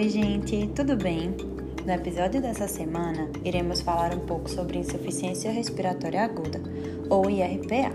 [0.00, 1.36] Oi, gente, tudo bem?
[1.84, 6.58] No episódio dessa semana, iremos falar um pouco sobre insuficiência respiratória aguda,
[7.10, 7.92] ou IRPA.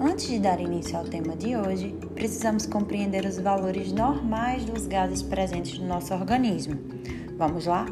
[0.00, 5.20] Antes de dar início ao tema de hoje, precisamos compreender os valores normais dos gases
[5.20, 6.80] presentes no nosso organismo.
[7.36, 7.84] Vamos lá?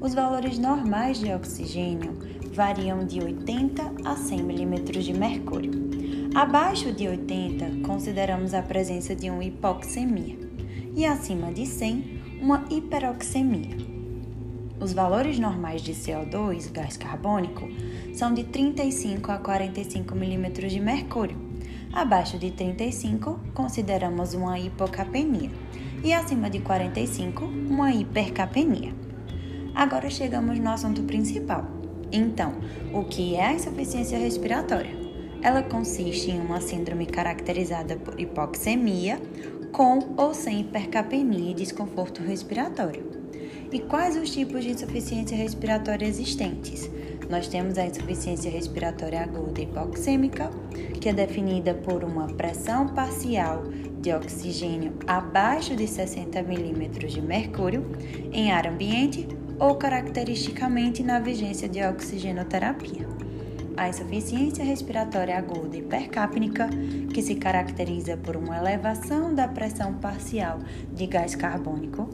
[0.00, 2.14] Os valores normais de oxigênio
[2.54, 5.72] variam de 80 a 100 milímetros de mercúrio.
[6.34, 10.50] Abaixo de 80, consideramos a presença de uma hipoxemia
[10.94, 13.76] e acima de 100, uma hiperoxemia.
[14.80, 17.68] Os valores normais de CO2, gás carbônico,
[18.12, 21.36] são de 35 a 45 milímetros de mercúrio.
[21.92, 25.52] Abaixo de 35, consideramos uma hipocapenia
[26.02, 28.92] e acima de 45, uma hipercapenia.
[29.72, 31.64] Agora chegamos no assunto principal.
[32.10, 32.54] Então,
[32.92, 35.01] o que é a insuficiência respiratória?
[35.42, 39.20] Ela consiste em uma síndrome caracterizada por hipoxemia
[39.72, 43.10] com ou sem hipercapnia e desconforto respiratório.
[43.72, 46.88] E quais os tipos de insuficiência respiratória existentes?
[47.28, 50.50] Nós temos a insuficiência respiratória aguda hipoxêmica,
[51.00, 53.64] que é definida por uma pressão parcial
[54.00, 57.84] de oxigênio abaixo de 60 milímetros de mercúrio
[58.30, 59.26] em ar ambiente
[59.58, 63.21] ou caracteristicamente na vigência de oxigenoterapia
[63.76, 66.68] a insuficiência respiratória aguda hipercapnica,
[67.12, 70.58] que se caracteriza por uma elevação da pressão parcial
[70.92, 72.08] de gás carbônico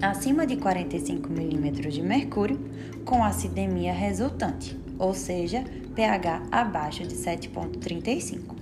[0.00, 2.58] acima de 45 mm de mercúrio,
[3.04, 8.56] com acidemia resultante, ou seja, pH abaixo de 7,35.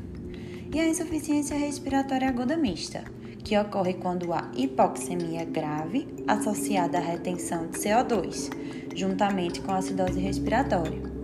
[0.75, 3.05] E a insuficiência respiratória aguda mista,
[3.45, 8.51] que ocorre quando há hipoxemia grave associada à retenção de CO2,
[8.95, 11.16] juntamente com acidose respiratória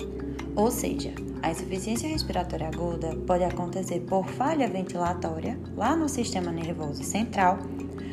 [0.54, 7.02] ou seja, a insuficiência respiratória aguda pode acontecer por falha ventilatória lá no sistema nervoso
[7.02, 7.58] central,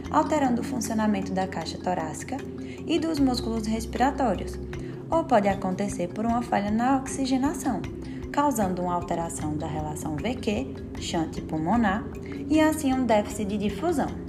[0.09, 2.37] alterando o funcionamento da caixa torácica
[2.87, 4.57] e dos músculos respiratórios,
[5.11, 7.81] ou pode acontecer por uma falha na oxigenação,
[8.31, 12.03] causando uma alteração da relação VQ, chante pulmonar,
[12.49, 14.28] e assim um déficit de difusão.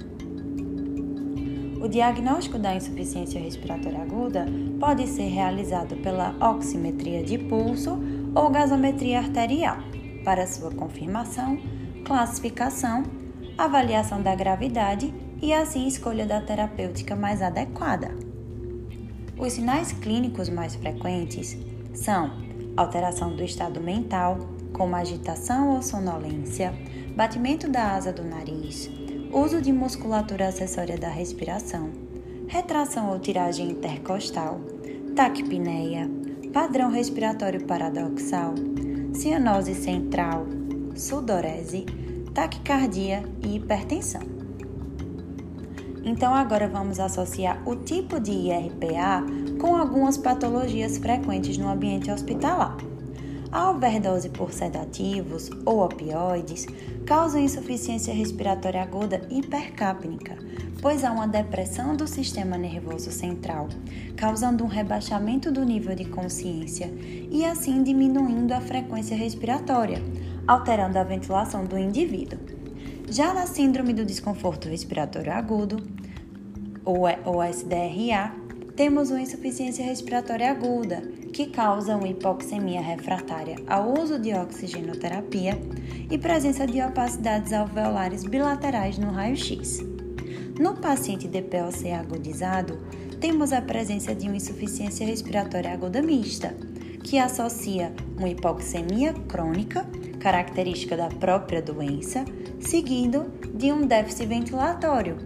[1.81, 4.45] O diagnóstico da insuficiência respiratória aguda
[4.79, 7.97] pode ser realizado pela oximetria de pulso
[8.35, 9.77] ou gasometria arterial,
[10.23, 11.57] para sua confirmação,
[12.05, 13.01] classificação,
[13.57, 15.11] avaliação da gravidade
[15.41, 18.15] e assim escolha da terapêutica mais adequada.
[19.35, 21.57] Os sinais clínicos mais frequentes
[21.95, 22.29] são
[22.77, 24.37] alteração do estado mental,
[24.71, 26.75] como agitação ou sonolência,
[27.15, 28.87] batimento da asa do nariz,
[29.33, 31.89] uso de musculatura acessória da respiração,
[32.47, 34.59] retração ou tiragem intercostal,
[35.15, 36.09] taquipneia,
[36.51, 38.53] padrão respiratório paradoxal,
[39.13, 40.45] cianose central,
[40.95, 41.85] sudorese,
[42.33, 44.21] taquicardia e hipertensão.
[46.03, 49.23] Então agora vamos associar o tipo de IRPA
[49.59, 52.90] com algumas patologias frequentes no ambiente hospitalar.
[53.51, 56.65] A overdose por sedativos ou opioides
[57.05, 60.37] causa insuficiência respiratória aguda hipercapnica,
[60.81, 63.67] pois há uma depressão do sistema nervoso central,
[64.15, 66.89] causando um rebaixamento do nível de consciência
[67.29, 70.01] e assim diminuindo a frequência respiratória,
[70.47, 72.39] alterando a ventilação do indivíduo.
[73.09, 75.83] Já na síndrome do desconforto respiratório agudo,
[76.85, 78.33] ou SDRA,
[78.75, 81.01] temos uma insuficiência respiratória aguda,
[81.33, 85.59] que causa uma hipoxemia refratária ao uso de oxigenoterapia
[86.09, 89.79] e presença de opacidades alveolares bilaterais no raio-x.
[90.59, 92.79] No paciente DPOC agudizado,
[93.19, 96.55] temos a presença de uma insuficiência respiratória aguda mista,
[97.03, 99.85] que associa uma hipoxemia crônica,
[100.19, 102.25] característica da própria doença,
[102.59, 105.17] seguido de um déficit ventilatório,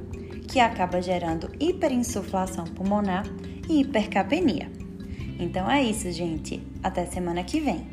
[0.45, 3.25] que acaba gerando hiperinsuflação pulmonar
[3.69, 4.71] e hipercapenia.
[5.39, 6.61] Então é isso, gente.
[6.81, 7.87] Até semana que vem.